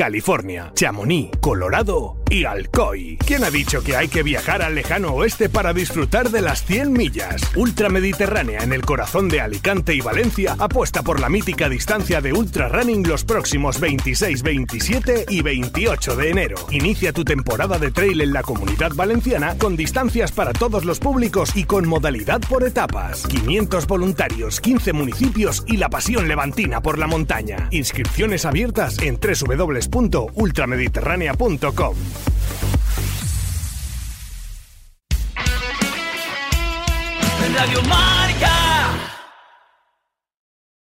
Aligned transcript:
California, 0.00 0.72
Chamonix, 0.74 1.30
Colorado 1.42 2.19
y 2.30 2.44
Alcoy. 2.44 3.18
¿Quién 3.26 3.42
ha 3.44 3.50
dicho 3.50 3.82
que 3.82 3.96
hay 3.96 4.06
que 4.08 4.22
viajar 4.22 4.62
al 4.62 4.76
lejano 4.76 5.12
oeste 5.12 5.48
para 5.48 5.72
disfrutar 5.72 6.30
de 6.30 6.40
las 6.40 6.64
100 6.64 6.92
millas? 6.92 7.42
Ultramediterránea 7.56 8.62
en 8.62 8.72
el 8.72 8.82
corazón 8.82 9.28
de 9.28 9.40
Alicante 9.40 9.94
y 9.94 10.00
Valencia 10.00 10.54
apuesta 10.58 11.02
por 11.02 11.18
la 11.18 11.28
mítica 11.28 11.68
distancia 11.68 12.20
de 12.20 12.32
Ultra 12.32 12.68
Running 12.68 13.08
los 13.08 13.24
próximos 13.24 13.80
26, 13.80 14.42
27 14.42 15.24
y 15.28 15.42
28 15.42 16.14
de 16.16 16.30
enero. 16.30 16.56
Inicia 16.70 17.12
tu 17.12 17.24
temporada 17.24 17.78
de 17.78 17.90
trail 17.90 18.20
en 18.20 18.32
la 18.32 18.42
comunidad 18.42 18.92
valenciana 18.94 19.58
con 19.58 19.76
distancias 19.76 20.30
para 20.30 20.52
todos 20.52 20.84
los 20.84 21.00
públicos 21.00 21.56
y 21.56 21.64
con 21.64 21.88
modalidad 21.88 22.40
por 22.48 22.62
etapas. 22.64 23.26
500 23.26 23.88
voluntarios, 23.88 24.60
15 24.60 24.92
municipios 24.92 25.64
y 25.66 25.78
la 25.78 25.88
pasión 25.88 26.28
levantina 26.28 26.80
por 26.80 26.96
la 26.98 27.08
montaña. 27.08 27.66
Inscripciones 27.70 28.44
abiertas 28.44 28.98
en 29.00 29.18
www.ultramediterránea.com. 29.18 31.96
Radio 37.60 37.82
Marca. 37.82 38.88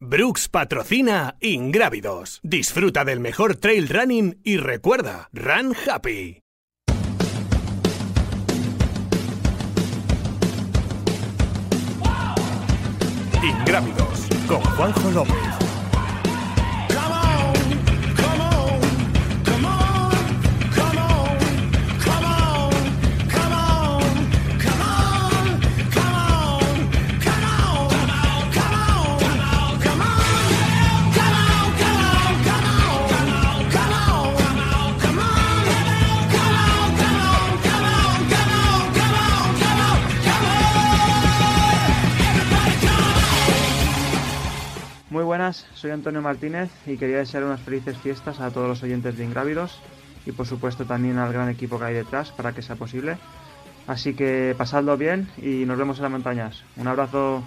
Brooks 0.00 0.48
patrocina 0.48 1.36
Ingrávidos. 1.40 2.40
Disfruta 2.42 3.04
del 3.04 3.20
mejor 3.20 3.54
trail 3.54 3.88
running 3.88 4.40
y 4.42 4.56
recuerda, 4.56 5.28
Run 5.32 5.72
Happy. 5.88 6.42
Ingrávidos 13.40 14.26
con 14.48 14.60
Juanjo 14.60 15.10
López. 15.12 15.63
Soy 45.74 45.90
Antonio 45.90 46.22
Martínez 46.22 46.70
y 46.86 46.96
quería 46.96 47.18
desear 47.18 47.44
unas 47.44 47.60
felices 47.60 47.96
fiestas 47.98 48.40
a 48.40 48.50
todos 48.50 48.68
los 48.68 48.82
oyentes 48.82 49.16
de 49.16 49.24
Ingrávidos 49.24 49.78
y 50.26 50.32
por 50.32 50.46
supuesto 50.46 50.84
también 50.84 51.18
al 51.18 51.32
gran 51.32 51.48
equipo 51.48 51.78
que 51.78 51.84
hay 51.84 51.94
detrás 51.94 52.32
para 52.32 52.52
que 52.52 52.62
sea 52.62 52.76
posible. 52.76 53.18
Así 53.86 54.14
que 54.14 54.54
pasadlo 54.56 54.96
bien 54.96 55.28
y 55.36 55.64
nos 55.66 55.76
vemos 55.76 55.98
en 55.98 56.04
las 56.04 56.12
montañas. 56.12 56.62
Un 56.76 56.88
abrazo. 56.88 57.42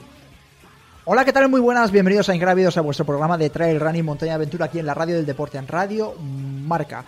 Hola, 1.05 1.25
¿qué 1.25 1.33
tal? 1.33 1.50
Muy 1.50 1.61
buenas, 1.61 1.91
bienvenidos 1.91 2.30
a 2.30 2.35
Ingrávidos, 2.35 2.78
a 2.78 2.81
vuestro 2.81 3.05
programa 3.05 3.38
de 3.38 3.50
Trail 3.50 3.80
Running 3.80 4.05
Montaña 4.05 4.35
Aventura 4.35 4.66
aquí 4.66 4.80
en 4.80 4.85
la 4.85 4.94
radio 4.94 5.16
del 5.16 5.25
deporte, 5.25 5.58
en 5.58 5.67
Radio 5.67 6.13
Marca. 6.16 7.05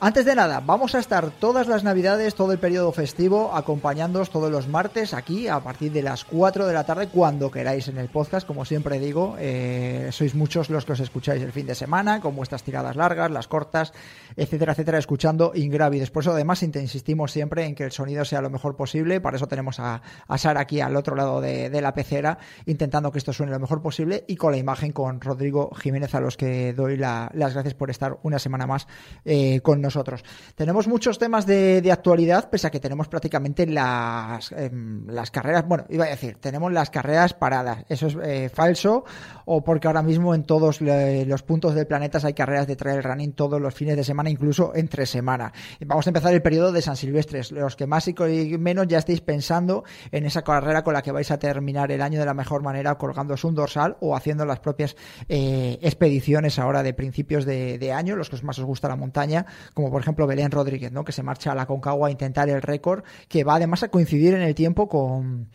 Antes 0.00 0.24
de 0.24 0.34
nada, 0.34 0.60
vamos 0.60 0.96
a 0.96 0.98
estar 0.98 1.30
todas 1.30 1.68
las 1.68 1.84
navidades, 1.84 2.34
todo 2.34 2.52
el 2.52 2.58
periodo 2.58 2.90
festivo, 2.90 3.54
acompañándoos 3.54 4.28
todos 4.28 4.50
los 4.50 4.66
martes 4.66 5.14
aquí 5.14 5.46
a 5.46 5.60
partir 5.60 5.92
de 5.92 6.02
las 6.02 6.24
4 6.24 6.66
de 6.66 6.74
la 6.74 6.84
tarde, 6.84 7.06
cuando 7.06 7.50
queráis 7.50 7.86
en 7.86 7.98
el 7.98 8.08
podcast. 8.08 8.44
Como 8.44 8.64
siempre 8.64 8.98
digo, 8.98 9.36
eh, 9.38 10.08
sois 10.10 10.34
muchos 10.34 10.68
los 10.68 10.84
que 10.84 10.92
os 10.92 11.00
escucháis 11.00 11.40
el 11.42 11.52
fin 11.52 11.66
de 11.66 11.76
semana, 11.76 12.20
con 12.20 12.34
vuestras 12.34 12.64
tiradas 12.64 12.96
largas, 12.96 13.30
las 13.30 13.46
cortas, 13.46 13.92
etcétera, 14.36 14.72
etcétera, 14.72 14.98
escuchando 14.98 15.52
Ingrávides. 15.54 16.10
Por 16.10 16.24
eso, 16.24 16.32
además, 16.32 16.62
insistimos 16.64 17.30
siempre 17.30 17.64
en 17.64 17.76
que 17.76 17.84
el 17.84 17.92
sonido 17.92 18.24
sea 18.24 18.40
lo 18.40 18.50
mejor 18.50 18.74
posible. 18.74 19.20
Para 19.20 19.36
eso 19.36 19.46
tenemos 19.46 19.78
a, 19.78 20.02
a 20.26 20.38
Sara 20.38 20.60
aquí 20.60 20.80
al 20.80 20.96
otro 20.96 21.14
lado 21.14 21.40
de, 21.40 21.70
de, 21.70 21.80
la 21.80 21.94
pecera, 21.94 22.38
intentando 22.66 23.12
que 23.12 23.18
esto 23.18 23.32
suene 23.32 23.52
lo 23.52 23.60
mejor 23.60 23.80
posible 23.80 24.24
y 24.26 24.34
con 24.34 24.50
la 24.50 24.58
imagen 24.58 24.90
con 24.90 25.20
Rodrigo 25.20 25.70
Jiménez, 25.76 26.14
a 26.16 26.20
los 26.20 26.36
que 26.36 26.72
doy 26.72 26.96
la, 26.96 27.30
las 27.32 27.54
gracias 27.54 27.74
por 27.74 27.90
estar 27.90 28.18
una 28.22 28.40
semana 28.40 28.66
más 28.66 28.88
eh, 29.24 29.60
con 29.60 29.83
nosotros. 29.84 30.24
Tenemos 30.54 30.88
muchos 30.88 31.18
temas 31.18 31.46
de, 31.46 31.88
actualidad, 31.92 32.50
pese 32.50 32.66
a 32.66 32.70
que 32.70 32.80
tenemos 32.80 33.08
prácticamente 33.08 33.66
las, 33.66 34.50
eh, 34.52 34.70
las 35.06 35.30
carreras, 35.30 35.66
bueno, 35.68 35.84
iba 35.90 36.06
a 36.06 36.08
decir, 36.08 36.38
tenemos 36.40 36.72
las 36.72 36.90
carreras 36.90 37.34
paradas. 37.34 37.84
Eso 37.88 38.08
es 38.08 38.16
eh, 38.22 38.48
falso, 38.48 39.04
o 39.44 39.62
porque 39.62 39.86
ahora 39.86 40.02
mismo 40.02 40.34
en 40.34 40.44
todos 40.44 40.80
los 40.80 41.42
puntos 41.42 41.74
del 41.74 41.86
planeta 41.86 42.14
hay 42.22 42.34
carreras 42.34 42.66
de 42.66 42.76
trail 42.76 43.02
running 43.02 43.32
todos 43.32 43.60
los 43.60 43.74
fines 43.74 43.96
de 43.96 44.04
semana, 44.04 44.30
incluso 44.30 44.72
entre 44.74 45.06
semana. 45.06 45.52
Vamos 45.84 46.06
a 46.06 46.10
empezar 46.10 46.32
el 46.32 46.42
periodo 46.42 46.72
de 46.72 46.82
San 46.82 46.96
Silvestres. 46.96 47.52
Los 47.52 47.76
que 47.76 47.86
más 47.86 48.06
y 48.08 48.14
menos 48.58 48.86
ya 48.86 48.98
estéis 48.98 49.20
pensando 49.20 49.84
en 50.12 50.26
esa 50.26 50.42
carrera 50.42 50.84
con 50.84 50.94
la 50.94 51.02
que 51.02 51.12
vais 51.12 51.30
a 51.30 51.38
terminar 51.38 51.90
el 51.90 52.02
año 52.02 52.20
de 52.20 52.26
la 52.26 52.34
mejor 52.34 52.62
manera, 52.62 52.96
colgándoos 52.96 53.44
un 53.44 53.54
dorsal 53.54 53.96
o 54.00 54.16
haciendo 54.16 54.44
las 54.44 54.60
propias 54.60 54.96
eh, 55.28 55.78
expediciones 55.82 56.58
ahora 56.58 56.82
de 56.82 56.94
principios 56.94 57.44
de, 57.44 57.78
de 57.78 57.92
año, 57.92 58.16
los 58.16 58.30
que 58.30 58.40
más 58.42 58.58
os 58.58 58.64
gusta 58.64 58.88
la 58.88 58.96
montaña, 58.96 59.46
como 59.74 59.90
por 59.90 60.00
ejemplo 60.00 60.26
Belén 60.26 60.50
Rodríguez, 60.50 60.92
¿no? 60.92 61.04
que 61.04 61.12
se 61.12 61.22
marcha 61.22 61.52
a 61.52 61.54
la 61.54 61.66
Concagua 61.66 62.08
a 62.08 62.10
intentar 62.10 62.48
el 62.48 62.62
récord, 62.62 63.02
que 63.28 63.44
va 63.44 63.56
además 63.56 63.82
a 63.82 63.88
coincidir 63.88 64.34
en 64.34 64.42
el 64.42 64.54
tiempo 64.54 64.88
con, 64.88 65.48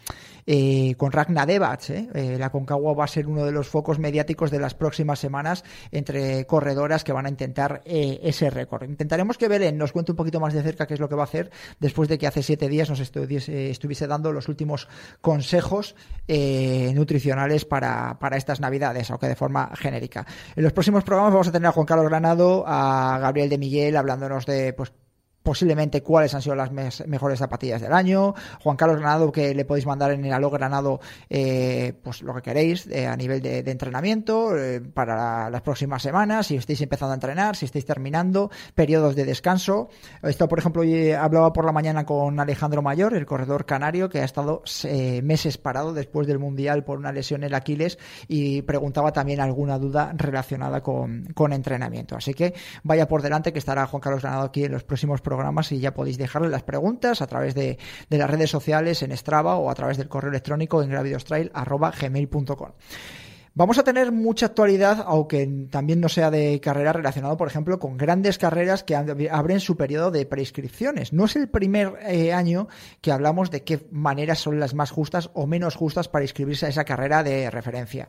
eh, 0.46 0.96
con 0.97 1.12
Devats. 1.47 1.90
¿eh? 1.91 2.09
Eh, 2.13 2.38
la 2.38 2.50
Concagua 2.50 2.94
va 2.94 3.06
a 3.06 3.08
ser 3.08 3.28
uno 3.28 3.46
de 3.46 3.52
los 3.52 3.69
focos 3.69 3.97
mediáticos 3.97 4.52
de 4.52 4.59
las 4.59 4.74
próximas 4.74 5.19
semanas 5.19 5.63
entre 5.91 6.46
corredoras 6.46 7.03
que 7.03 7.13
van 7.13 7.25
a 7.25 7.29
intentar 7.29 7.81
ese 7.85 8.50
récord. 8.50 8.84
Intentaremos 8.84 9.38
que 9.38 9.47
Belén 9.47 9.78
nos 9.78 9.94
cuente 9.94 10.12
un 10.12 10.18
poquito 10.18 10.40
más 10.40 10.53
de 10.53 10.62
cerca 10.63 10.85
qué 10.85 10.96
es 10.96 11.00
lo 11.00 11.08
que 11.08 11.16
va 11.16 11.22
a 11.22 11.25
hacer 11.25 11.50
después 11.79 12.09
de 12.09 12.18
que 12.18 12.28
hace 12.28 12.44
siete 12.44 12.68
días 12.68 12.90
nos 12.90 13.00
estuviese, 13.00 14.08
dando 14.08 14.34
los 14.34 14.50
últimos 14.50 14.88
consejos 15.22 15.96
nutricionales 16.28 17.66
para, 17.66 18.18
para 18.19 18.38
estas 18.38 18.59
navidades, 18.59 19.09
aunque 19.12 19.28
de 19.28 19.35
forma 19.35 19.72
genérica. 19.75 20.25
En 20.56 20.63
los 20.63 20.74
próximos 20.74 21.03
programas 21.03 21.34
vamos 21.34 21.47
a 21.47 21.52
tener 21.52 21.68
a 21.68 21.72
Juan 21.72 21.85
Carlos 21.85 22.08
Granado, 22.09 22.63
a 22.68 23.18
Gabriel 23.19 23.50
de 23.50 23.58
Miguel 23.58 23.96
hablándonos 24.09 24.46
de 24.46 24.74
pues 24.74 24.92
posiblemente 25.49 26.03
cuáles 26.03 26.35
han 26.35 26.43
sido 26.43 26.55
las 26.55 26.71
mes, 26.71 27.03
mejores 27.07 27.39
zapatillas 27.39 27.81
del 27.81 27.91
año. 27.91 28.35
Juan 28.61 28.77
Carlos 28.77 28.99
Granado, 28.99 29.31
que 29.31 29.55
le 29.55 29.65
podéis 29.65 29.87
mandar 29.87 30.11
en 30.11 30.23
el 30.23 30.31
Aló 30.31 30.51
Granado, 30.51 30.99
eh, 31.27 31.93
pues 32.03 32.21
lo 32.21 32.35
que 32.35 32.43
queréis 32.43 32.85
eh, 32.85 33.07
a 33.07 33.17
nivel 33.17 33.41
de, 33.41 33.63
de 33.63 33.71
entrenamiento 33.71 34.55
eh, 34.55 34.79
para 34.79 35.15
la, 35.15 35.49
las 35.49 35.63
próximas 35.63 36.03
semanas, 36.03 36.45
si 36.45 36.55
estáis 36.55 36.79
empezando 36.81 37.13
a 37.13 37.15
entrenar, 37.15 37.55
si 37.55 37.65
estáis 37.65 37.83
terminando, 37.83 38.51
periodos 38.75 39.15
de 39.15 39.25
descanso. 39.25 39.89
Esto, 40.21 40.47
por 40.47 40.59
ejemplo, 40.59 40.83
hablaba 41.19 41.51
por 41.51 41.66
la 41.66 41.71
mañana 41.71 42.05
con 42.05 42.39
Alejandro 42.39 42.83
Mayor, 42.83 43.16
el 43.16 43.25
corredor 43.25 43.66
canario, 43.66 44.07
que 44.07 44.21
ha 44.21 44.25
estado 44.25 44.61
eh, 44.83 45.23
meses 45.23 45.57
parado 45.57 45.95
después 45.95 46.27
del 46.27 46.37
Mundial 46.37 46.83
por 46.83 46.99
una 46.99 47.11
lesión 47.11 47.41
en 47.41 47.47
el 47.47 47.55
Aquiles 47.55 47.97
y 48.27 48.61
preguntaba 48.61 49.13
también 49.13 49.39
alguna 49.39 49.79
duda 49.79 50.13
relacionada 50.16 50.83
con, 50.83 51.25
con 51.33 51.53
entrenamiento. 51.53 52.16
Así 52.16 52.35
que 52.35 52.53
vaya 52.83 53.07
por 53.07 53.23
delante 53.23 53.51
que 53.51 53.57
estará 53.57 53.87
Juan 53.87 53.99
Carlos 53.99 54.21
Granado 54.21 54.43
aquí 54.43 54.66
en 54.66 54.73
los 54.73 54.83
próximos 54.83 55.21
programas 55.21 55.38
programas 55.39 55.72
y 55.72 55.79
ya 55.79 55.94
podéis 55.94 56.17
dejarle 56.17 56.50
las 56.50 56.63
preguntas 56.63 57.22
a 57.22 57.27
través 57.27 57.55
de, 57.55 57.77
de, 58.09 58.17
las 58.17 58.29
redes 58.29 58.50
sociales 58.50 59.01
en 59.03 59.16
Strava 59.16 59.55
o 59.55 59.69
a 59.69 59.75
través 59.75 59.97
del 59.97 60.09
correo 60.09 60.29
electrónico 60.29 60.83
en 60.83 60.89
gravidostrail.gmail.com. 60.89 62.72
Vamos 63.55 63.78
a 63.78 63.83
tener 63.83 64.11
mucha 64.11 64.45
actualidad, 64.45 65.03
aunque 65.05 65.45
también 65.69 65.99
no 65.99 66.07
sea 66.07 66.31
de 66.31 66.61
carrera 66.61 66.94
relacionado, 66.94 67.35
por 67.35 67.47
ejemplo, 67.47 67.79
con 67.79 67.97
grandes 67.97 68.38
carreras 68.38 68.83
que 68.83 68.95
abren 68.95 69.59
su 69.59 69.75
periodo 69.75 70.11
de 70.11 70.25
prescripciones. 70.25 71.13
No 71.13 71.25
es 71.25 71.35
el 71.35 71.49
primer 71.49 71.95
eh, 72.07 72.31
año 72.31 72.67
que 73.01 73.11
hablamos 73.11 73.51
de 73.51 73.63
qué 73.63 73.85
maneras 73.91 74.39
son 74.39 74.59
las 74.59 74.75
más 74.75 74.91
justas 74.91 75.31
o 75.33 75.47
menos 75.47 75.75
justas 75.75 76.07
para 76.07 76.23
inscribirse 76.23 76.67
a 76.67 76.69
esa 76.69 76.85
carrera 76.85 77.23
de 77.23 77.49
referencia. 77.49 78.07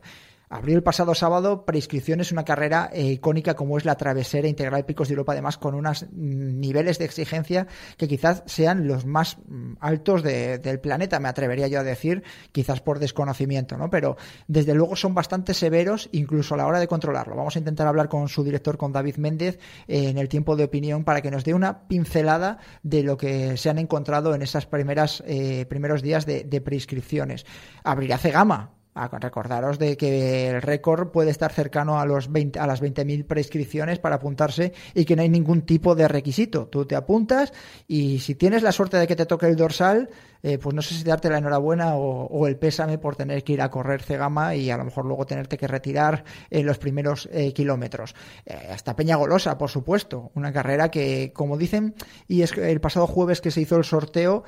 Abrió 0.51 0.75
el 0.75 0.83
pasado 0.83 1.15
sábado 1.15 1.63
prescripciones 1.63 2.33
una 2.33 2.43
carrera 2.43 2.89
eh, 2.91 3.05
icónica 3.05 3.55
como 3.55 3.77
es 3.77 3.85
la 3.85 3.95
Travesera 3.95 4.49
Integral 4.49 4.83
Picos 4.83 5.07
de 5.07 5.13
Europa, 5.13 5.31
además 5.31 5.57
con 5.57 5.75
unos 5.75 6.03
mm, 6.03 6.59
niveles 6.59 6.99
de 6.99 7.05
exigencia 7.05 7.67
que 7.95 8.09
quizás 8.09 8.43
sean 8.47 8.85
los 8.85 9.05
más 9.05 9.37
mm, 9.47 9.75
altos 9.79 10.23
de, 10.23 10.57
del 10.57 10.81
planeta, 10.81 11.21
me 11.21 11.29
atrevería 11.29 11.69
yo 11.69 11.79
a 11.79 11.83
decir, 11.83 12.23
quizás 12.51 12.81
por 12.81 12.99
desconocimiento, 12.99 13.77
¿no? 13.77 13.89
Pero 13.89 14.17
desde 14.49 14.75
luego 14.75 14.97
son 14.97 15.15
bastante 15.15 15.53
severos, 15.53 16.09
incluso 16.11 16.55
a 16.55 16.57
la 16.57 16.67
hora 16.67 16.81
de 16.81 16.87
controlarlo. 16.89 17.37
Vamos 17.37 17.55
a 17.55 17.59
intentar 17.59 17.87
hablar 17.87 18.09
con 18.09 18.27
su 18.27 18.43
director, 18.43 18.77
con 18.77 18.91
David 18.91 19.15
Méndez, 19.15 19.57
eh, 19.87 20.09
en 20.09 20.17
el 20.17 20.27
tiempo 20.27 20.57
de 20.57 20.65
opinión, 20.65 21.05
para 21.05 21.21
que 21.21 21.31
nos 21.31 21.45
dé 21.45 21.53
una 21.53 21.87
pincelada 21.87 22.57
de 22.83 23.03
lo 23.03 23.15
que 23.15 23.55
se 23.55 23.69
han 23.69 23.77
encontrado 23.77 24.35
en 24.35 24.43
primeras 24.69 25.23
eh, 25.25 25.65
primeros 25.69 26.01
días 26.01 26.25
de, 26.25 26.43
de 26.43 26.59
prescripciones. 26.59 27.45
Abrirá 27.85 28.17
Cegama, 28.17 28.80
recordaros 28.93 29.79
de 29.79 29.97
que 29.97 30.49
el 30.49 30.61
récord 30.61 31.09
puede 31.09 31.31
estar 31.31 31.51
cercano 31.51 31.99
a, 31.99 32.05
los 32.05 32.31
20, 32.31 32.59
a 32.59 32.67
las 32.67 32.81
20.000 32.81 33.25
prescripciones 33.25 33.99
para 33.99 34.15
apuntarse 34.15 34.73
y 34.93 35.05
que 35.05 35.15
no 35.15 35.21
hay 35.21 35.29
ningún 35.29 35.61
tipo 35.61 35.95
de 35.95 36.07
requisito. 36.07 36.67
Tú 36.67 36.85
te 36.85 36.95
apuntas 36.95 37.53
y 37.87 38.19
si 38.19 38.35
tienes 38.35 38.63
la 38.63 38.71
suerte 38.71 38.97
de 38.97 39.07
que 39.07 39.15
te 39.15 39.25
toque 39.25 39.47
el 39.47 39.55
dorsal, 39.55 40.09
eh, 40.43 40.57
pues 40.57 40.75
no 40.75 40.81
sé 40.81 40.95
si 40.95 41.03
darte 41.03 41.29
la 41.29 41.37
enhorabuena 41.37 41.95
o, 41.95 42.47
el 42.47 42.57
pésame 42.57 42.97
por 42.97 43.15
tener 43.15 43.43
que 43.43 43.53
ir 43.53 43.61
a 43.61 43.69
correr 43.69 44.01
Cegama 44.01 44.55
y 44.55 44.71
a 44.71 44.77
lo 44.77 44.85
mejor 44.85 45.05
luego 45.05 45.25
tenerte 45.25 45.57
que 45.57 45.67
retirar 45.67 46.23
los 46.49 46.79
primeros 46.79 47.29
eh, 47.31 47.53
kilómetros. 47.53 48.15
Eh, 48.45 48.69
hasta 48.71 48.95
Peña 48.95 49.15
Golosa, 49.15 49.57
por 49.57 49.69
supuesto, 49.69 50.31
una 50.33 50.51
carrera 50.51 50.89
que, 50.89 51.31
como 51.33 51.57
dicen, 51.57 51.93
y 52.27 52.41
es 52.41 52.53
el 52.57 52.81
pasado 52.81 53.05
jueves 53.05 53.41
que 53.41 53.51
se 53.51 53.61
hizo 53.61 53.77
el 53.77 53.83
sorteo, 53.83 54.43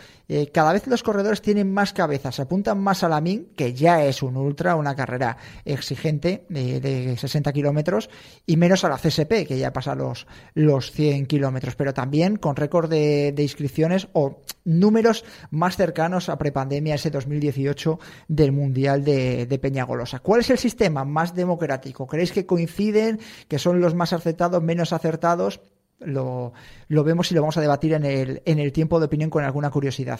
cada 0.52 0.74
vez 0.74 0.88
los 0.88 1.04
corredores 1.04 1.42
tienen 1.42 1.72
más 1.72 1.94
cabeza, 1.94 2.32
se 2.32 2.42
apuntan 2.42 2.82
más 2.82 3.04
a 3.04 3.10
la 3.10 3.22
MIN, 3.22 3.52
que 3.56 3.74
ya 3.74 4.04
es 4.04 4.24
un 4.24 4.33
ultra, 4.38 4.76
una 4.76 4.96
carrera 4.96 5.38
exigente 5.66 6.46
de, 6.50 7.16
60 7.18 7.52
kilómetros, 7.54 8.10
y 8.46 8.58
menos 8.58 8.84
a 8.84 8.90
la 8.90 8.98
CSP, 8.98 9.46
que 9.48 9.58
ya 9.58 9.74
pasa 9.74 9.96
los, 9.96 10.28
los 10.54 10.92
100 10.92 11.26
kilómetros, 11.26 11.76
pero 11.76 11.94
también 11.94 12.38
con 12.38 12.56
récord 12.56 12.90
de, 12.90 13.32
de 13.32 13.44
inscripciones 13.44 14.08
o 14.14 14.42
números 14.66 15.26
más 15.52 15.76
cercanos 15.76 16.30
a 16.30 16.38
prepandemia, 16.38 16.96
ese 16.96 17.10
2018 17.10 18.00
del 18.28 18.52
Mundial 18.52 19.04
de, 19.04 19.46
de 19.46 19.60
Peñagolosa. 19.60 20.20
¿Cuál 20.20 20.42
es 20.42 20.50
el 20.50 20.58
sistema 20.58 21.06
más 21.06 21.36
democrático? 21.36 22.08
¿Creéis 22.08 22.32
que 22.32 22.46
coinciden, 22.46 23.20
que 23.48 23.60
son 23.60 23.80
los 23.82 23.94
más 23.96 24.14
acertados, 24.14 24.62
menos 24.62 24.94
acertados? 24.94 25.62
Lo, 26.00 26.54
lo, 26.90 27.04
vemos 27.04 27.32
y 27.32 27.36
lo 27.36 27.42
vamos 27.42 27.58
a 27.58 27.62
debatir 27.62 27.94
en 27.94 28.04
el, 28.04 28.42
en 28.46 28.60
el 28.60 28.74
tiempo 28.74 29.00
de 29.00 29.06
opinión 29.06 29.30
con 29.30 29.44
alguna 29.44 29.70
curiosidad. 29.70 30.20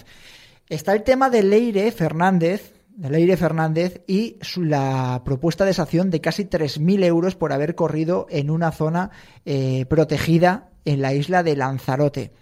Está 0.70 0.94
el 0.94 1.04
tema 1.04 1.30
de 1.30 1.44
Leire 1.44 1.92
Fernández, 1.92 2.74
de 2.96 3.10
Leire 3.10 3.38
Fernández 3.38 4.04
y 4.08 4.38
la 4.58 5.22
propuesta 5.26 5.66
de 5.66 5.74
sanción 5.74 6.10
de 6.10 6.22
casi 6.22 6.46
3.000 6.46 7.04
euros 7.04 7.36
por 7.36 7.52
haber 7.52 7.76
corrido 7.76 8.28
en 8.30 8.50
una 8.50 8.72
zona 8.72 9.12
eh, 9.46 9.86
protegida 9.88 10.70
en 10.86 11.02
la 11.02 11.14
isla 11.14 11.44
de 11.44 11.56
Lanzarote. 11.56 12.34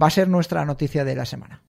Va 0.00 0.08
a 0.08 0.10
ser 0.10 0.28
nuestra 0.28 0.64
noticia 0.64 1.04
de 1.04 1.14
la 1.14 1.26
semana. 1.26 1.62